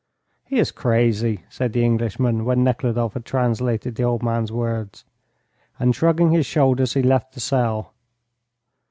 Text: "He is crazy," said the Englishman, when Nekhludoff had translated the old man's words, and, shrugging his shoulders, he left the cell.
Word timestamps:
"He 0.45 0.57
is 0.57 0.71
crazy," 0.71 1.43
said 1.47 1.73
the 1.73 1.85
Englishman, 1.85 2.43
when 2.43 2.63
Nekhludoff 2.63 3.13
had 3.13 3.23
translated 3.23 3.93
the 3.93 4.03
old 4.03 4.23
man's 4.23 4.51
words, 4.51 5.05
and, 5.77 5.95
shrugging 5.95 6.31
his 6.31 6.47
shoulders, 6.47 6.95
he 6.95 7.03
left 7.03 7.35
the 7.35 7.39
cell. 7.39 7.93